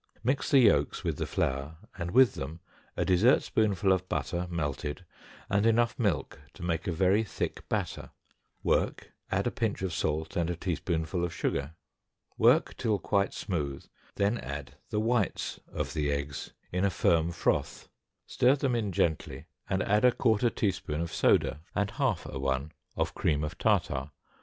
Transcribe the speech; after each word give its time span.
Mix 0.23 0.49
the 0.49 0.57
yolks 0.57 1.03
with 1.03 1.17
the 1.17 1.27
flour 1.27 1.75
and 1.95 2.09
with 2.09 2.33
them 2.33 2.59
a 2.97 3.05
dessert 3.05 3.43
spoonful 3.43 3.91
of 3.91 4.09
butter 4.09 4.47
melted, 4.49 5.05
and 5.47 5.63
enough 5.63 5.93
milk 5.99 6.41
to 6.55 6.63
make 6.63 6.87
a 6.87 6.91
very 6.91 7.23
thick 7.23 7.69
batter, 7.69 8.09
work, 8.63 9.13
add 9.29 9.45
a 9.45 9.51
pinch 9.51 9.83
of 9.83 9.93
salt 9.93 10.35
and 10.35 10.49
a 10.49 10.55
teaspoonful 10.55 11.23
of 11.23 11.31
sugar, 11.31 11.75
work 12.35 12.75
till 12.77 12.97
quite 12.97 13.31
smooth, 13.31 13.85
then 14.15 14.39
add 14.39 14.75
the 14.89 14.99
whites 14.99 15.59
of 15.71 15.93
the 15.93 16.11
eggs 16.11 16.51
in 16.71 16.83
a 16.83 16.89
firm 16.89 17.31
froth, 17.31 17.87
stir 18.25 18.55
them 18.55 18.73
in 18.73 18.91
gently, 18.91 19.45
and 19.69 19.83
add 19.83 20.03
a 20.03 20.11
quarter 20.11 20.49
teaspoonful 20.49 21.03
of 21.03 21.13
soda 21.13 21.61
and 21.75 21.91
half 21.91 22.25
a 22.25 22.39
one 22.39 22.71
of 22.97 23.13
cream 23.13 23.43
of 23.43 23.55
tartar. 23.59 24.09